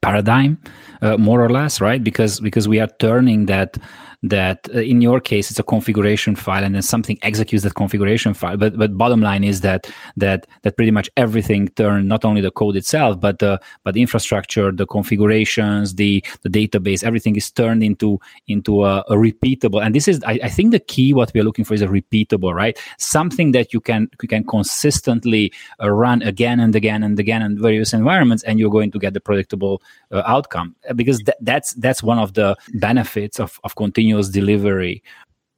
paradigm, 0.00 0.58
uh, 1.02 1.16
more 1.16 1.42
or 1.44 1.48
less, 1.48 1.80
right? 1.80 2.02
Because 2.02 2.40
because 2.40 2.68
we 2.68 2.80
are 2.80 2.88
turning 2.98 3.46
that 3.46 3.78
that 4.22 4.68
uh, 4.74 4.80
in 4.80 5.00
your 5.00 5.18
case 5.18 5.50
it's 5.50 5.58
a 5.58 5.62
configuration 5.62 6.36
file 6.36 6.62
and 6.62 6.74
then 6.74 6.82
something 6.82 7.18
executes 7.22 7.64
that 7.64 7.74
configuration 7.74 8.34
file. 8.34 8.56
But 8.56 8.76
but 8.76 8.96
bottom 8.98 9.22
line 9.22 9.44
is 9.44 9.62
that 9.62 9.90
that 10.16 10.46
that 10.62 10.76
pretty 10.76 10.90
much 10.90 11.08
everything 11.16 11.68
turned 11.68 12.08
not 12.08 12.24
only 12.24 12.42
the 12.42 12.50
code 12.50 12.76
itself 12.76 13.18
but 13.18 13.38
the 13.38 13.58
but 13.82 13.94
the 13.94 14.02
infrastructure 14.02 14.72
the 14.72 14.86
configurations 14.86 15.94
the 15.94 16.22
the 16.42 16.50
database 16.50 17.02
everything 17.02 17.36
is 17.36 17.50
turned 17.50 17.82
into 17.82 18.20
into 18.46 18.84
a, 18.84 19.00
a 19.08 19.14
repeatable. 19.14 19.82
And 19.82 19.94
this 19.94 20.06
is 20.06 20.22
I, 20.24 20.38
I, 20.42 20.48
think 20.48 20.72
the 20.72 20.80
key 20.80 21.14
what 21.14 21.32
we 21.32 21.40
are 21.40 21.44
looking 21.44 21.64
for 21.64 21.74
is 21.74 21.82
a 21.82 21.88
repeatable 21.88 22.52
right? 22.52 22.78
Something 22.98 23.52
that 23.52 23.72
you 23.72 23.80
can 23.80 24.10
you 24.20 24.28
can 24.28 24.44
consistently 24.44 25.52
uh, 25.82 25.90
run 25.90 26.20
again 26.22 26.39
and 26.40 26.74
again 26.74 27.02
and 27.02 27.18
again 27.18 27.42
in 27.42 27.60
various 27.60 27.92
environments 27.92 28.42
and 28.44 28.58
you're 28.58 28.70
going 28.70 28.90
to 28.92 28.98
get 28.98 29.12
the 29.12 29.20
predictable 29.20 29.82
uh, 30.10 30.22
outcome. 30.24 30.74
Because 30.94 31.18
th- 31.18 31.36
that's 31.40 31.74
that's 31.74 32.02
one 32.02 32.18
of 32.18 32.34
the 32.34 32.56
benefits 32.74 33.38
of 33.38 33.60
of 33.64 33.76
continuous 33.76 33.90
continuous 34.00 34.28
delivery 34.28 35.02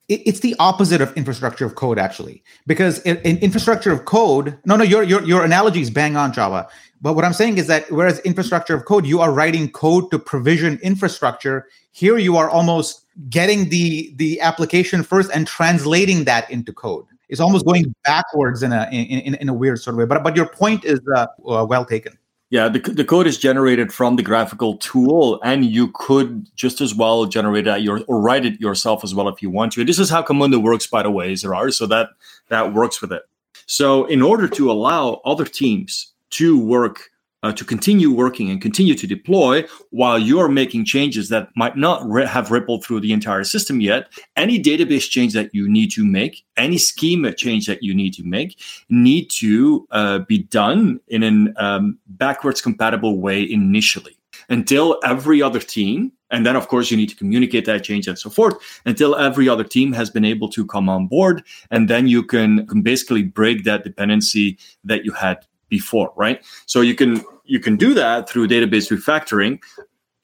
it's 0.09 0.41
the 0.41 0.55
opposite 0.59 1.01
of 1.01 1.17
infrastructure 1.17 1.65
of 1.65 1.75
code 1.77 1.99
actually. 1.99 2.43
Because 2.67 2.99
in, 3.03 3.17
in, 3.19 3.39
infrastructure 3.39 3.93
of 3.93 4.05
code 4.05 4.59
no 4.67 4.77
no 4.77 4.85
your, 4.85 5.03
your 5.05 5.23
your 5.23 5.45
analogy 5.45 5.81
is 5.81 5.91
bang 5.91 6.17
on 6.17 6.33
Csaba. 6.33 6.69
But 7.01 7.15
what 7.15 7.25
i'm 7.25 7.33
saying 7.33 7.57
is 7.59 7.67
that 7.69 7.91
whereas 7.91 8.19
infrastructure 8.21 8.75
of 8.75 8.85
code 8.85 9.07
you 9.07 9.21
are 9.21 9.33
writing 9.33 9.71
code 9.71 10.11
to 10.11 10.19
provision 10.19 10.79
infrastructure 10.83 11.67
here 11.93 12.19
you 12.19 12.37
are 12.37 12.51
almost 12.51 13.07
getting 13.31 13.71
the 13.71 14.13
the 14.17 14.41
application 14.41 15.03
first 15.03 15.31
and 15.33 15.47
translating 15.47 16.25
that 16.25 16.51
into 16.51 16.73
code 16.73 17.07
it's 17.33 17.41
almost 17.41 17.65
going 17.65 17.93
backwards 18.05 18.63
in 18.63 18.73
a 18.73 18.89
in, 18.93 19.35
in, 19.35 19.49
a 19.49 19.55
weird 19.55 19.81
sort 19.81 19.95
of 19.95 19.99
way 19.99 20.05
but 20.05 20.23
but 20.23 20.37
your 20.37 20.47
point 20.47 20.85
is 20.85 21.01
uh, 21.17 21.27
uh, 21.49 21.67
well 21.69 21.85
taken 21.85 22.17
yeah, 22.53 22.69
the, 22.69 22.81
the 22.81 23.03
code 23.03 23.27
is 23.27 23.39
generated 23.39 23.95
from 23.95 24.17
the 24.17 24.23
graphical 24.23 24.77
tool, 24.77 25.41
and 25.43 25.65
you 25.65 25.91
could 25.95 26.55
just 26.55 26.83
as 26.83 26.95
well 26.95 27.25
generate 27.25 27.67
it 27.67 27.81
your, 27.81 28.03
or 28.09 28.21
write 28.21 28.45
it 28.45 28.61
yourself 28.61 29.03
as 29.03 29.15
well 29.15 29.27
if 29.31 29.41
you 29.41 29.49
want 29.49 29.73
to. 29.73 29.87
This 29.87 29.99
is 29.99 30.11
how 30.11 30.23
Camunda 30.23 30.63
works, 30.63 30.87
by 30.87 31.03
the 31.03 31.11
way, 31.11 31.33
Zarar, 31.33 31.73
so 31.73 31.87
that 31.87 32.11
that 32.49 32.75
works 32.75 33.01
with 33.01 33.11
it. 33.11 33.23
So, 33.65 34.05
in 34.05 34.21
order 34.21 34.49
to 34.49 34.71
allow 34.71 35.23
other 35.25 35.47
teams 35.47 36.13
to 36.33 36.63
work 36.63 37.09
uh, 37.43 37.53
to 37.53 37.65
continue 37.65 38.11
working 38.11 38.51
and 38.51 38.61
continue 38.61 38.95
to 38.95 39.07
deploy 39.07 39.65
while 39.91 40.19
you're 40.19 40.49
making 40.49 40.85
changes 40.85 41.29
that 41.29 41.49
might 41.57 41.77
not 41.77 42.03
have 42.27 42.51
rippled 42.51 42.85
through 42.85 43.01
the 43.01 43.13
entire 43.13 43.45
system 43.45 43.81
yet. 43.81 44.09
Any 44.37 44.63
database 44.63 45.09
change 45.09 45.33
that 45.33 45.55
you 45.55 45.69
need 45.69 45.91
to 45.93 46.05
make, 46.05 46.45
any 46.57 46.79
schema 46.79 47.33
change 47.33 47.67
that 47.67 47.83
you 47.83 47.95
need 47.95 48.15
to 48.15 48.25
make, 48.25 48.59
need 48.89 49.31
to 49.31 49.87
uh, 49.91 50.21
be 50.21 50.39
done 50.39 51.01
in 51.09 51.23
an 51.23 51.55
um, 51.57 51.99
backwards 52.07 52.61
compatible 52.61 53.19
way 53.19 53.43
initially 53.43 54.17
until 54.49 54.99
every 55.05 55.43
other 55.43 55.61
team 55.61 56.13
and 56.31 56.47
then 56.47 56.57
of 56.57 56.69
course 56.69 56.91
you 56.91 56.97
need 56.97 57.09
to 57.09 57.15
communicate 57.15 57.65
that 57.65 57.85
change 57.85 58.09
and 58.09 58.19
so 58.19 58.31
forth 58.31 58.55
until 58.87 59.15
every 59.15 59.49
other 59.49 59.63
team 59.65 59.93
has 59.93 60.11
been 60.11 60.25
able 60.25 60.49
to 60.49 60.67
come 60.67 60.89
on 60.89 61.07
board 61.07 61.45
and 61.71 61.89
then 61.89 62.07
you 62.07 62.23
can, 62.23 62.67
can 62.67 62.83
basically 62.83 63.23
break 63.23 63.65
that 63.65 63.85
dependency 63.85 64.59
that 64.85 65.05
you 65.05 65.13
had 65.13 65.47
before 65.77 66.13
right? 66.25 66.39
So 66.67 66.79
you 66.89 66.95
can 67.01 67.11
you 67.55 67.61
can 67.67 67.77
do 67.87 67.91
that 68.03 68.29
through 68.29 68.49
database 68.49 68.87
refactoring 68.97 69.59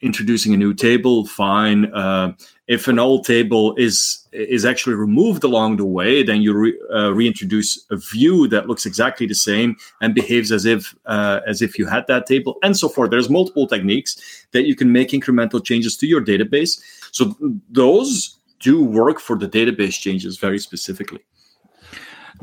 introducing 0.01 0.55
a 0.55 0.57
new 0.57 0.73
table 0.73 1.27
fine. 1.27 1.93
Uh, 1.93 2.33
if 2.69 2.87
an 2.87 2.99
old 2.99 3.25
table 3.25 3.75
is 3.77 3.97
is 4.33 4.65
actually 4.65 4.95
removed 4.95 5.43
along 5.43 5.77
the 5.77 5.85
way 5.99 6.23
then 6.23 6.39
you 6.45 6.53
re, 6.63 6.71
uh, 6.95 7.11
reintroduce 7.21 7.71
a 7.91 7.97
view 7.97 8.47
that 8.47 8.69
looks 8.69 8.87
exactly 8.87 9.27
the 9.27 9.35
same 9.35 9.75
and 10.01 10.15
behaves 10.15 10.53
as 10.53 10.65
if 10.75 10.95
uh, 11.07 11.41
as 11.53 11.63
if 11.63 11.79
you 11.79 11.87
had 11.87 12.05
that 12.07 12.27
table 12.27 12.53
and 12.63 12.77
so 12.77 12.89
forth. 12.89 13.11
There's 13.11 13.31
multiple 13.31 13.67
techniques 13.67 14.11
that 14.53 14.65
you 14.69 14.77
can 14.77 14.93
make 14.93 15.09
incremental 15.19 15.61
changes 15.65 15.97
to 16.01 16.07
your 16.07 16.23
database. 16.25 16.73
So 17.11 17.35
those 17.83 18.39
do 18.61 18.75
work 18.85 19.19
for 19.27 19.37
the 19.43 19.49
database 19.49 19.97
changes 20.07 20.39
very 20.39 20.59
specifically. 20.59 21.23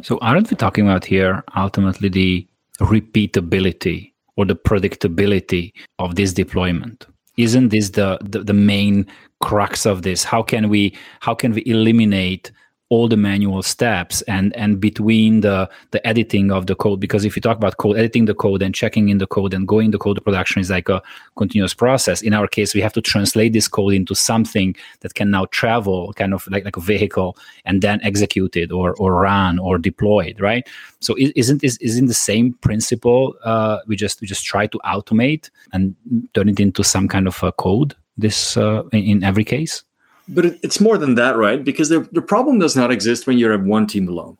So 0.01 0.17
aren't 0.21 0.49
we 0.49 0.57
talking 0.57 0.85
about 0.89 1.05
here 1.05 1.43
ultimately 1.55 2.09
the 2.09 2.47
repeatability 2.79 4.11
or 4.37 4.45
the 4.45 4.55
predictability 4.55 5.71
of 5.99 6.15
this 6.15 6.33
deployment? 6.33 7.05
Isn't 7.37 7.69
this 7.69 7.91
the, 7.91 8.17
the, 8.21 8.43
the 8.43 8.53
main 8.53 9.05
crux 9.41 9.85
of 9.85 10.03
this? 10.03 10.23
How 10.23 10.41
can 10.41 10.69
we 10.69 10.95
how 11.19 11.35
can 11.35 11.51
we 11.51 11.63
eliminate 11.65 12.51
all 12.89 13.07
the 13.07 13.17
manual 13.17 13.63
steps 13.63 14.21
and 14.23 14.55
and 14.55 14.79
between 14.79 15.41
the 15.41 15.67
the 15.89 16.05
editing 16.05 16.51
of 16.51 16.67
the 16.67 16.75
code 16.75 16.99
because 16.99 17.25
if 17.25 17.35
you 17.35 17.41
talk 17.41 17.57
about 17.57 17.77
code 17.77 17.97
editing 17.97 18.25
the 18.25 18.35
code 18.35 18.61
and 18.61 18.75
checking 18.75 19.09
in 19.09 19.17
the 19.17 19.25
code 19.25 19.55
and 19.55 19.67
going 19.67 19.89
the 19.89 19.97
code 19.97 20.23
production 20.23 20.61
is 20.61 20.69
like 20.69 20.87
a 20.87 21.01
continuous 21.35 21.73
process. 21.73 22.21
In 22.21 22.33
our 22.33 22.47
case 22.47 22.75
we 22.75 22.81
have 22.81 22.93
to 22.93 23.01
translate 23.01 23.53
this 23.53 23.67
code 23.67 23.93
into 23.93 24.13
something 24.13 24.75
that 24.99 25.15
can 25.15 25.31
now 25.31 25.45
travel 25.45 26.13
kind 26.13 26.33
of 26.33 26.47
like 26.51 26.63
like 26.63 26.77
a 26.77 26.81
vehicle 26.81 27.35
and 27.65 27.81
then 27.81 27.99
execute 28.03 28.55
it 28.55 28.71
or 28.71 28.93
or 28.97 29.13
run 29.15 29.57
or 29.57 29.79
deployed 29.79 30.39
right? 30.39 30.67
So 30.99 31.15
isn't 31.17 31.63
isn't 31.63 32.05
the 32.05 32.13
same 32.13 32.53
principle 32.53 33.33
uh, 33.43 33.79
we 33.87 33.95
just 33.95 34.21
we 34.21 34.27
just 34.27 34.45
try 34.45 34.67
to 34.67 34.77
automate 34.85 35.49
and 35.73 35.95
turn 36.35 36.49
it 36.49 36.59
into 36.59 36.83
some 36.83 37.07
kind 37.07 37.27
of 37.27 37.41
a 37.41 37.51
code 37.51 37.95
this 38.15 38.57
uh, 38.57 38.83
in 38.91 39.23
every 39.23 39.43
case 39.43 39.83
but 40.27 40.45
it's 40.45 40.79
more 40.79 40.97
than 40.97 41.15
that, 41.15 41.37
right? 41.37 41.63
Because 41.63 41.89
the, 41.89 42.07
the 42.11 42.21
problem 42.21 42.59
does 42.59 42.75
not 42.75 42.91
exist 42.91 43.27
when 43.27 43.37
you're 43.37 43.53
at 43.53 43.63
one 43.63 43.87
team 43.87 44.07
alone. 44.07 44.37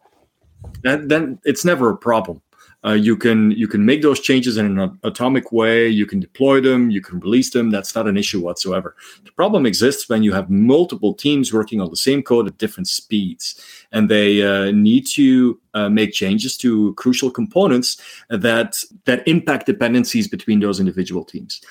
That, 0.84 1.10
then 1.10 1.40
it's 1.44 1.66
never 1.66 1.90
a 1.90 1.98
problem. 1.98 2.42
Uh, 2.86 2.92
you 2.94 3.18
can 3.18 3.50
you 3.52 3.68
can 3.68 3.84
make 3.84 4.04
those 4.04 4.20
changes 4.20 4.58
in 4.58 4.78
an 4.78 5.00
atomic 5.04 5.52
way. 5.52 5.88
You 5.88 6.06
can 6.06 6.20
deploy 6.20 6.62
them. 6.62 6.92
You 6.92 7.02
can 7.02 7.20
release 7.20 7.50
them. 7.50 7.72
That's 7.72 7.96
not 7.96 8.08
an 8.08 8.16
issue 8.16 8.40
whatsoever. 8.40 8.96
The 9.24 9.32
problem 9.32 9.66
exists 9.66 10.08
when 10.08 10.22
you 10.22 10.34
have 10.34 10.52
multiple 10.52 11.16
teams 11.16 11.52
working 11.52 11.82
on 11.82 11.90
the 11.90 11.96
same 11.96 12.22
code 12.22 12.46
at 12.46 12.60
different 12.60 12.88
speeds, 12.88 13.60
and 13.92 14.08
they 14.08 14.44
uh, 14.44 14.70
need 14.70 15.08
to 15.14 15.60
uh, 15.74 15.90
make 15.90 16.14
changes 16.14 16.58
to 16.58 16.94
crucial 16.94 17.32
components 17.32 18.00
that 18.30 18.78
that 19.06 19.28
impact 19.28 19.66
dependencies 19.66 20.28
between 20.28 20.60
those 20.60 20.80
individual 20.80 21.24
teams 21.24 21.62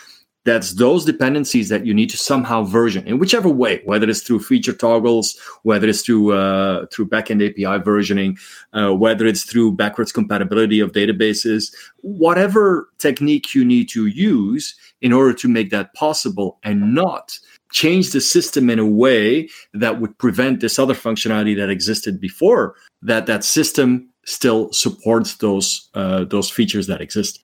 that's 0.45 0.75
those 0.75 1.05
dependencies 1.05 1.71
that 1.71 1.87
you 1.87 1.95
need 1.95 2.11
to 2.11 2.19
somehow 2.19 2.63
version 2.63 3.07
in 3.07 3.19
whichever 3.19 3.49
way, 3.49 3.81
whether 3.85 4.09
it's 4.09 4.23
through 4.23 4.41
feature 4.41 4.73
toggles, 4.73 5.39
whether 5.63 5.89
it's 5.89 6.03
through 6.03 6.33
uh, 6.33 6.87
through 6.93 7.09
backend 7.09 7.47
API 7.49 7.83
versioning, 7.83 8.39
uh, 8.73 8.95
whether 8.95 9.27
it's 9.27 9.45
through 9.45 9.73
backwards 9.73 10.13
compatibility 10.13 10.81
of 10.81 10.93
databases, 10.93 11.75
whatever 12.03 12.89
technique 12.99 13.55
you 13.55 13.65
need 13.65 13.89
to 13.89 14.07
use 14.07 14.75
in 15.01 15.13
order 15.13 15.33
to 15.33 15.49
make 15.49 15.71
that 15.71 15.95
possible, 15.95 16.59
and 16.63 16.95
not 16.95 17.39
change 17.73 18.13
the 18.13 18.21
system 18.21 18.71
in 18.71 18.79
a 18.79 18.87
way 18.87 19.49
that 19.73 20.01
would 20.01 20.17
prevent 20.19 20.61
this 20.61 20.79
other 20.79 20.95
functionality 20.95 21.57
that 21.57 21.71
existed 21.71 22.21
before 22.21 22.77
that 23.03 23.27
that 23.27 23.45
system 23.45 24.09
still 24.27 24.73
supports 24.73 25.37
those 25.37 25.89
uh, 25.95 26.25
those 26.25 26.51
features 26.51 26.87
that 26.87 27.01
exist. 27.01 27.44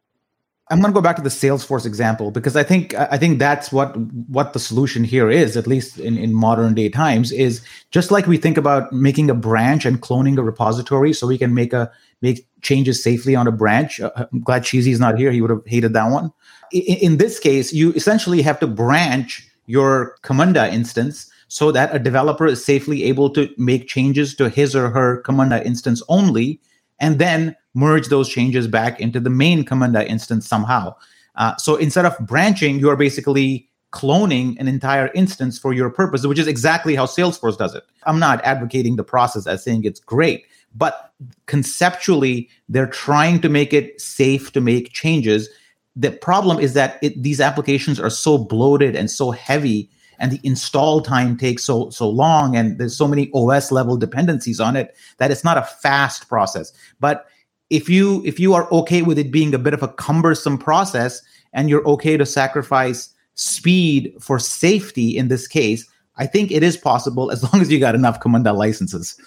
I'm 0.71 0.81
going 0.81 0.93
to 0.93 0.95
go 0.95 1.03
back 1.03 1.17
to 1.17 1.23
the 1.23 1.29
Salesforce 1.29 1.85
example 1.85 2.31
because 2.31 2.55
I 2.55 2.63
think 2.63 2.95
I 2.95 3.19
think 3.19 3.41
that's 3.41 3.73
what 3.73 3.97
what 4.29 4.53
the 4.53 4.61
solution 4.61 5.03
here 5.03 5.29
is, 5.29 5.57
at 5.57 5.67
least 5.67 5.99
in, 5.99 6.17
in 6.17 6.33
modern 6.33 6.75
day 6.75 6.89
times, 6.89 7.33
is 7.33 7.61
just 7.91 8.13
like 8.13 8.27
we 8.27 8.37
think 8.37 8.57
about 8.57 8.93
making 8.93 9.31
a 9.31 9.35
branch 9.35 9.85
and 9.85 10.01
cloning 10.01 10.39
a 10.39 10.43
repository 10.43 11.13
so 11.13 11.27
we 11.27 11.39
can 11.39 11.55
make 11.55 11.73
a 11.73 11.91
make 12.23 12.47
changes 12.63 13.03
safely 13.03 13.35
on 13.35 13.49
a 13.49 13.53
branch. 13.53 14.01
Uh, 14.01 14.13
I'm 14.17 14.41
glad 14.43 14.63
Cheesy 14.63 14.93
is 14.93 15.01
not 15.01 15.19
here; 15.19 15.33
he 15.33 15.41
would 15.41 15.51
have 15.51 15.67
hated 15.67 15.93
that 15.95 16.09
one. 16.11 16.33
In, 16.71 16.99
in 16.99 17.17
this 17.17 17.41
case, 17.41 17.73
you 17.73 17.93
essentially 17.95 18.41
have 18.43 18.61
to 18.61 18.69
branch 18.69 19.49
your 19.67 20.17
Camunda 20.23 20.73
instance 20.73 21.31
so 21.49 21.73
that 21.73 21.95
a 21.95 21.99
developer 21.99 22.47
is 22.47 22.65
safely 22.65 23.03
able 23.03 23.29
to 23.31 23.53
make 23.59 23.89
changes 23.89 24.37
to 24.37 24.49
his 24.49 24.77
or 24.77 24.89
her 24.91 25.21
Camunda 25.23 25.65
instance 25.67 26.01
only, 26.09 26.61
and 27.01 27.19
then 27.19 27.57
merge 27.75 28.09
those 28.09 28.29
changes 28.29 28.67
back 28.67 29.01
into 29.01 29.21
the 29.21 29.31
main 29.31 29.65
Camunda 29.65 30.07
instance 30.07 30.47
somehow. 30.47 30.95
Uh, 31.37 31.57
so 31.57 31.77
instead 31.77 32.05
of 32.05 32.17
branching, 32.21 32.79
you 32.79 32.91
are 32.91 32.97
basically 32.97 33.69
cloning 33.93 34.59
an 34.61 34.69
entire 34.69 35.11
instance 35.15 35.59
for 35.59 35.73
your 35.73 35.91
purpose, 35.91 36.25
which 36.25 36.39
is 36.39 36.47
exactly 36.47 36.95
how 36.95 37.07
Salesforce 37.07 37.59
does 37.59 37.75
it. 37.75 37.85
I'm 38.05 38.19
not 38.19 38.45
advocating 38.45 38.97
the 38.97 39.05
process 39.05 39.47
as 39.47 39.65
saying 39.65 39.85
it's 39.85 40.01
great, 40.01 40.45
but 40.75 41.13
conceptually, 41.47 42.49
they're 42.69 42.87
trying 42.87 43.41
to 43.41 43.49
make 43.49 43.73
it 43.73 44.01
safe 44.01 44.53
to 44.53 44.61
make 44.61 44.93
changes. 44.93 45.49
The 45.97 46.13
problem 46.13 46.61
is 46.61 46.75
that 46.75 46.99
it, 47.03 47.21
these 47.21 47.41
applications 47.41 47.99
are 47.99 48.11
so 48.11 48.39
bloated 48.39 48.95
and 48.95 49.11
so 49.11 49.33
heavy 49.33 49.91
and 50.21 50.31
the 50.31 50.41
install 50.45 51.01
time 51.01 51.37
takes 51.37 51.65
so 51.65 51.91
so 51.91 52.09
long 52.09 52.55
and 52.55 52.79
there's 52.79 52.97
so 52.97 53.09
many 53.09 53.31
os 53.35 53.73
level 53.73 53.97
dependencies 53.97 54.61
on 54.61 54.77
it 54.77 54.95
that 55.19 55.33
it's 55.33 55.43
not 55.43 55.59
a 55.59 55.63
fast 55.63 56.29
process. 56.29 56.73
But 57.01 57.27
if 57.71 57.89
you 57.89 58.23
if 58.25 58.39
you 58.39 58.53
are 58.53 58.71
okay 58.73 59.03
with 59.03 59.19
it 59.19 59.33
being 59.33 59.55
a 59.55 59.59
bit 59.59 59.75
of 59.75 59.83
a 59.83 59.89
cumbersome 59.89 60.59
process 60.59 61.23
and 61.53 61.71
you're 61.71 61.87
okay 61.87 62.17
to 62.17 62.27
sacrifice 62.27 63.13
speed 63.35 64.13
for 64.21 64.39
safety 64.39 65.17
in 65.17 65.29
this 65.29 65.47
case 65.47 65.89
i 66.17 66.27
think 66.27 66.51
it 66.51 66.63
is 66.63 66.77
possible 66.77 67.31
as 67.31 67.43
long 67.43 67.63
as 67.63 67.71
you 67.71 67.79
got 67.79 67.95
enough 67.95 68.21
Camunda 68.21 68.55
licenses 68.55 69.19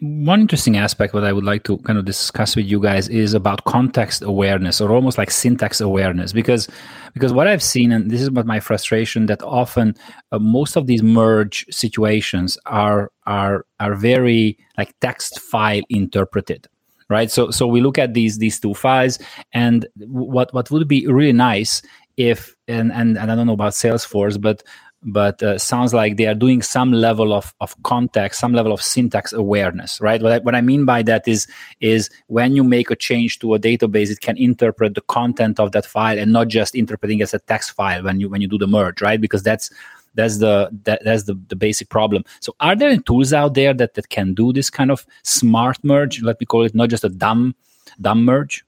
one 0.00 0.42
interesting 0.42 0.76
aspect 0.76 1.14
that 1.14 1.24
I 1.24 1.32
would 1.32 1.44
like 1.44 1.64
to 1.64 1.78
kind 1.78 1.98
of 1.98 2.04
discuss 2.04 2.54
with 2.54 2.66
you 2.66 2.80
guys 2.80 3.08
is 3.08 3.32
about 3.32 3.64
context 3.64 4.22
awareness 4.22 4.78
or 4.80 4.92
almost 4.92 5.16
like 5.16 5.30
syntax 5.30 5.80
awareness 5.80 6.32
because 6.32 6.68
because 7.14 7.32
what 7.32 7.48
I've 7.48 7.62
seen 7.62 7.92
and 7.92 8.10
this 8.10 8.20
is 8.20 8.28
about 8.28 8.44
my 8.44 8.60
frustration 8.60 9.24
that 9.26 9.42
often 9.42 9.94
uh, 10.32 10.38
most 10.38 10.76
of 10.76 10.86
these 10.86 11.02
merge 11.02 11.64
situations 11.70 12.58
are 12.66 13.10
are 13.24 13.64
are 13.80 13.94
very 13.94 14.58
like 14.76 14.94
text 15.00 15.40
file 15.40 15.82
interpreted 15.88 16.66
right? 17.08 17.30
So 17.30 17.50
so 17.50 17.66
we 17.66 17.80
look 17.80 17.98
at 17.98 18.12
these 18.12 18.36
these 18.38 18.60
two 18.60 18.74
files 18.74 19.18
and 19.52 19.86
what 19.96 20.52
what 20.52 20.70
would 20.70 20.88
be 20.88 21.06
really 21.06 21.32
nice 21.32 21.80
if 22.16 22.54
and 22.66 22.92
and, 22.92 23.18
and 23.18 23.30
i 23.30 23.34
don't 23.34 23.46
know 23.46 23.52
about 23.52 23.72
salesforce 23.72 24.40
but 24.40 24.62
but 25.06 25.40
uh, 25.42 25.56
sounds 25.56 25.94
like 25.94 26.16
they 26.16 26.26
are 26.26 26.34
doing 26.34 26.60
some 26.60 26.92
level 26.92 27.32
of, 27.32 27.54
of 27.60 27.80
context 27.84 28.40
some 28.40 28.52
level 28.52 28.72
of 28.72 28.82
syntax 28.82 29.32
awareness 29.32 30.00
right? 30.00 30.20
What 30.20 30.32
I, 30.32 30.38
what 30.38 30.54
I 30.54 30.60
mean 30.60 30.84
by 30.84 31.02
that 31.04 31.26
is 31.28 31.46
is 31.80 32.10
when 32.26 32.56
you 32.56 32.64
make 32.64 32.90
a 32.90 32.96
change 32.96 33.38
to 33.38 33.54
a 33.54 33.58
database 33.58 34.10
it 34.10 34.20
can 34.20 34.36
interpret 34.36 34.94
the 34.94 35.00
content 35.02 35.60
of 35.60 35.72
that 35.72 35.86
file 35.86 36.18
and 36.18 36.32
not 36.32 36.48
just 36.48 36.74
interpreting 36.74 37.22
as 37.22 37.32
a 37.32 37.38
text 37.38 37.72
file 37.72 38.02
when 38.02 38.18
you 38.20 38.28
when 38.28 38.40
you 38.40 38.48
do 38.48 38.58
the 38.58 38.66
merge 38.66 39.00
right? 39.00 39.20
Because 39.20 39.42
that's 39.42 39.70
that's 40.14 40.38
the 40.38 40.70
that, 40.84 41.04
that's 41.04 41.24
the, 41.24 41.38
the 41.48 41.56
basic 41.56 41.88
problem. 41.88 42.24
So 42.40 42.56
are 42.60 42.74
there 42.74 42.88
any 42.88 43.02
tools 43.02 43.32
out 43.32 43.54
there 43.54 43.74
that, 43.74 43.94
that 43.94 44.08
can 44.08 44.34
do 44.34 44.52
this 44.52 44.70
kind 44.70 44.90
of 44.90 45.06
smart 45.22 45.78
merge? 45.84 46.22
Let 46.22 46.40
me 46.40 46.46
call 46.46 46.64
it 46.64 46.74
not 46.74 46.88
just 46.88 47.04
a 47.04 47.08
dumb 47.08 47.54
dumb 48.00 48.24
merge. 48.24 48.64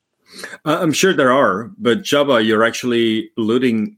Uh, 0.67 0.79
i'm 0.83 0.93
sure 0.93 1.15
there 1.15 1.33
are 1.33 1.71
but 1.79 2.01
Csaba 2.01 2.45
you're 2.45 2.63
actually 2.63 3.31
alluding 3.39 3.97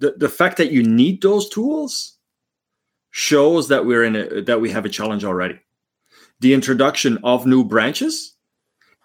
the, 0.00 0.14
the 0.16 0.28
fact 0.28 0.56
that 0.56 0.72
you 0.72 0.82
need 0.82 1.22
those 1.22 1.48
tools 1.48 2.16
shows 3.10 3.68
that 3.68 3.86
we're 3.86 4.04
in 4.04 4.16
a 4.16 4.42
that 4.42 4.60
we 4.60 4.70
have 4.70 4.84
a 4.84 4.88
challenge 4.88 5.24
already. 5.24 5.58
The 6.40 6.54
introduction 6.54 7.18
of 7.22 7.46
new 7.46 7.64
branches 7.64 8.34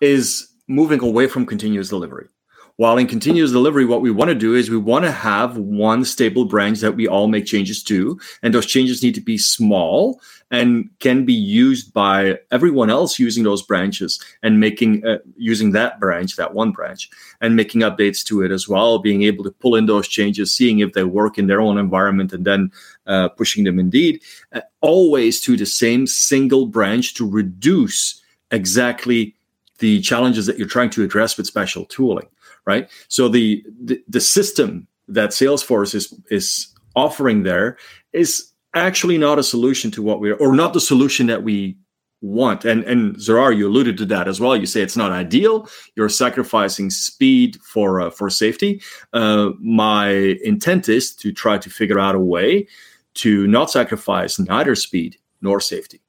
is 0.01 0.47
moving 0.67 1.01
away 1.01 1.27
from 1.27 1.45
continuous 1.45 1.89
delivery 1.89 2.27
While 2.77 2.97
in 2.97 3.07
continuous 3.07 3.53
delivery, 3.53 3.85
what 3.85 4.01
we 4.01 4.11
want 4.11 4.29
to 4.29 4.35
do 4.35 4.53
is 4.53 4.69
we 4.69 4.75
want 4.75 5.05
to 5.05 5.11
have 5.11 5.57
one 5.57 6.03
stable 6.03 6.43
branch 6.43 6.81
that 6.81 6.97
we 6.97 7.07
all 7.07 7.29
make 7.29 7.45
changes 7.45 7.81
to. 7.83 8.19
And 8.43 8.53
those 8.53 8.65
changes 8.65 9.01
need 9.01 9.15
to 9.15 9.21
be 9.21 9.37
small 9.37 10.19
and 10.51 10.89
can 10.99 11.23
be 11.23 11.33
used 11.33 11.93
by 11.93 12.37
everyone 12.51 12.89
else 12.89 13.17
using 13.17 13.45
those 13.45 13.61
branches 13.61 14.21
and 14.43 14.59
making, 14.59 15.05
uh, 15.07 15.19
using 15.37 15.71
that 15.71 16.01
branch, 16.01 16.35
that 16.35 16.53
one 16.53 16.71
branch, 16.71 17.09
and 17.39 17.55
making 17.55 17.79
updates 17.79 18.25
to 18.25 18.43
it 18.43 18.51
as 18.51 18.67
well, 18.67 18.99
being 18.99 19.23
able 19.23 19.45
to 19.45 19.51
pull 19.51 19.75
in 19.75 19.85
those 19.85 20.07
changes, 20.07 20.51
seeing 20.51 20.79
if 20.79 20.91
they 20.91 21.05
work 21.05 21.37
in 21.37 21.47
their 21.47 21.61
own 21.61 21.77
environment, 21.77 22.33
and 22.33 22.43
then 22.43 22.69
uh, 23.07 23.29
pushing 23.29 23.63
them 23.63 23.79
indeed, 23.79 24.21
uh, 24.51 24.61
always 24.81 25.39
to 25.39 25.55
the 25.55 25.65
same 25.65 26.05
single 26.05 26.65
branch 26.65 27.13
to 27.13 27.27
reduce 27.27 28.21
exactly 28.51 29.33
the 29.79 30.01
challenges 30.01 30.45
that 30.45 30.57
you're 30.57 30.67
trying 30.67 30.89
to 30.89 31.03
address 31.03 31.37
with 31.37 31.47
special 31.47 31.85
tooling 31.85 32.27
right? 32.65 32.89
So 33.07 33.27
the, 33.27 33.63
the, 33.83 34.01
the 34.07 34.21
system 34.21 34.87
that 35.07 35.31
Salesforce 35.31 35.93
is 35.93 36.13
is 36.29 36.67
offering 36.95 37.43
there 37.43 37.77
is 38.13 38.51
actually 38.73 39.17
not 39.17 39.39
a 39.39 39.43
solution 39.43 39.91
to 39.91 40.01
what 40.01 40.19
we're 40.19 40.35
or 40.35 40.55
not 40.55 40.73
the 40.73 40.81
solution 40.81 41.27
that 41.27 41.43
we 41.43 41.77
want. 42.21 42.65
And 42.65 42.83
and 42.83 43.15
Zarar, 43.17 43.55
you 43.55 43.67
alluded 43.67 43.97
to 43.99 44.05
that 44.07 44.27
as 44.27 44.39
well. 44.39 44.55
You 44.55 44.65
say 44.65 44.81
it's 44.81 44.97
not 44.97 45.11
ideal. 45.11 45.69
You're 45.95 46.09
sacrificing 46.09 46.89
speed 46.89 47.57
for 47.61 48.01
uh, 48.01 48.09
for 48.09 48.29
safety. 48.29 48.81
Uh, 49.13 49.51
my 49.59 50.09
intent 50.43 50.89
is 50.89 51.15
to 51.17 51.31
try 51.31 51.57
to 51.57 51.69
figure 51.69 51.99
out 51.99 52.15
a 52.15 52.19
way 52.19 52.67
to 53.15 53.47
not 53.47 53.71
sacrifice 53.71 54.39
neither 54.39 54.75
speed 54.75 55.17
nor 55.41 55.59
safety. 55.59 56.01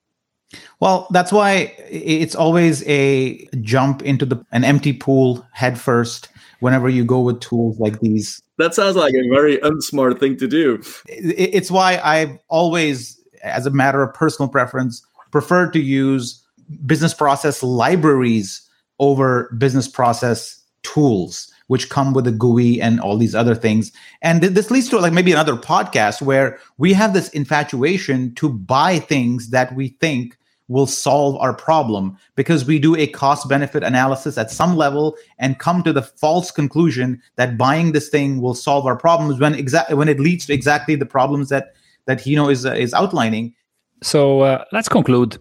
Well, 0.80 1.08
that's 1.10 1.32
why 1.32 1.74
it's 1.90 2.34
always 2.34 2.84
a 2.86 3.46
jump 3.60 4.02
into 4.02 4.24
the 4.24 4.44
an 4.52 4.64
empty 4.64 4.92
pool 4.92 5.46
head 5.52 5.78
first 5.78 6.28
whenever 6.60 6.88
you 6.88 7.04
go 7.04 7.20
with 7.20 7.40
tools 7.40 7.78
like 7.78 8.00
these. 8.00 8.42
That 8.58 8.74
sounds 8.74 8.96
like 8.96 9.14
a 9.14 9.28
very 9.28 9.58
unsmart 9.58 10.18
thing 10.18 10.36
to 10.38 10.46
do. 10.46 10.82
It's 11.06 11.70
why 11.70 12.00
I've 12.02 12.38
always, 12.48 13.20
as 13.42 13.66
a 13.66 13.70
matter 13.70 14.02
of 14.02 14.14
personal 14.14 14.48
preference, 14.48 15.04
preferred 15.30 15.72
to 15.74 15.80
use 15.80 16.42
business 16.86 17.14
process 17.14 17.62
libraries 17.62 18.62
over 18.98 19.54
business 19.58 19.86
process 19.86 20.62
tools 20.82 21.52
which 21.68 21.88
come 21.90 22.12
with 22.12 22.26
a 22.26 22.32
GUI 22.32 22.80
and 22.80 23.00
all 23.00 23.16
these 23.16 23.34
other 23.34 23.54
things. 23.54 23.92
And 24.22 24.40
th- 24.40 24.52
this 24.52 24.70
leads 24.70 24.88
to 24.90 24.98
like 24.98 25.12
maybe 25.12 25.32
another 25.32 25.56
podcast 25.56 26.22
where 26.22 26.58
we 26.78 26.92
have 26.92 27.12
this 27.12 27.28
infatuation 27.30 28.34
to 28.36 28.48
buy 28.48 28.98
things 28.98 29.50
that 29.50 29.74
we 29.74 29.88
think 29.88 30.36
will 30.68 30.86
solve 30.86 31.36
our 31.36 31.54
problem 31.54 32.16
because 32.34 32.64
we 32.64 32.78
do 32.78 32.96
a 32.96 33.06
cost 33.06 33.48
benefit 33.48 33.82
analysis 33.82 34.36
at 34.36 34.50
some 34.50 34.76
level 34.76 35.16
and 35.38 35.58
come 35.58 35.82
to 35.82 35.92
the 35.92 36.02
false 36.02 36.50
conclusion 36.50 37.20
that 37.36 37.56
buying 37.56 37.92
this 37.92 38.08
thing 38.08 38.40
will 38.40 38.54
solve 38.54 38.86
our 38.86 38.96
problems 38.96 39.38
when 39.40 39.54
exactly 39.54 39.94
when 39.94 40.08
it 40.08 40.18
leads 40.18 40.46
to 40.46 40.52
exactly 40.52 40.96
the 40.96 41.06
problems 41.06 41.48
that 41.48 41.74
that 42.06 42.22
Gino 42.22 42.48
is 42.48 42.66
uh, 42.66 42.72
is 42.72 42.94
outlining. 42.94 43.54
So 44.02 44.40
uh, 44.40 44.64
let's 44.72 44.88
conclude 44.88 45.38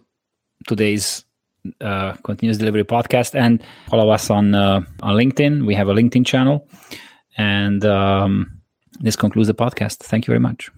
today's 0.68 1.26
uh, 1.82 2.14
continuous 2.24 2.58
delivery 2.58 2.84
podcast 2.84 3.36
and 3.36 3.64
follow 3.90 4.10
us 4.10 4.30
on 4.30 4.54
uh, 4.54 4.82
on 5.02 5.16
LinkedIn. 5.16 5.66
We 5.66 5.76
have 5.76 5.88
a 5.88 5.94
LinkedIn 5.94 6.26
channel, 6.26 6.68
and 7.38 7.84
um, 7.86 8.62
this 9.00 9.16
concludes 9.16 9.48
the 9.48 9.56
podcast. 9.56 9.98
Thank 9.98 10.28
you 10.28 10.32
very 10.32 10.40
much. 10.40 10.70